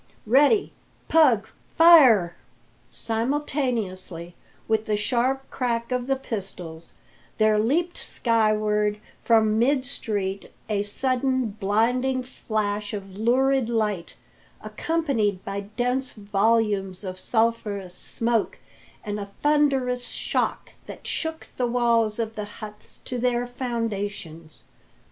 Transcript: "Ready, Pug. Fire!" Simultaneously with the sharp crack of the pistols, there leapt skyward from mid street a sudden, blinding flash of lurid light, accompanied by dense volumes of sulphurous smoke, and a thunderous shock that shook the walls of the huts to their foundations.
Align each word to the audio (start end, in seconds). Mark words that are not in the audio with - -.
"Ready, 0.25 0.73
Pug. 1.09 1.47
Fire!" 1.75 2.35
Simultaneously 2.89 4.33
with 4.67 4.85
the 4.85 4.97
sharp 4.97 5.47
crack 5.51 5.91
of 5.91 6.07
the 6.07 6.15
pistols, 6.15 6.93
there 7.37 7.59
leapt 7.59 7.97
skyward 7.99 8.99
from 9.23 9.59
mid 9.59 9.85
street 9.85 10.51
a 10.67 10.81
sudden, 10.81 11.51
blinding 11.51 12.23
flash 12.23 12.95
of 12.95 13.15
lurid 13.15 13.69
light, 13.69 14.15
accompanied 14.63 15.45
by 15.45 15.69
dense 15.77 16.13
volumes 16.13 17.03
of 17.03 17.19
sulphurous 17.19 17.93
smoke, 17.93 18.57
and 19.03 19.19
a 19.19 19.25
thunderous 19.27 20.07
shock 20.07 20.71
that 20.87 21.05
shook 21.05 21.45
the 21.57 21.67
walls 21.67 22.17
of 22.17 22.33
the 22.33 22.45
huts 22.45 22.97
to 23.05 23.19
their 23.19 23.45
foundations. 23.45 24.63